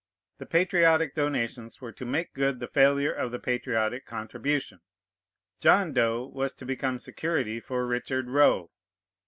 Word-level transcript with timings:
The 0.39 0.47
patriotic 0.47 1.13
donations 1.13 1.79
were 1.79 1.91
to 1.91 2.05
make 2.05 2.33
good 2.33 2.59
the 2.59 2.67
failure 2.67 3.11
of 3.11 3.29
the 3.29 3.37
patriotic 3.37 4.03
contribution. 4.03 4.81
John 5.59 5.93
Doe 5.93 6.25
was 6.25 6.55
to 6.55 6.65
become 6.65 6.97
security 6.97 7.59
for 7.59 7.85
Richard 7.85 8.27
Roe. 8.27 8.71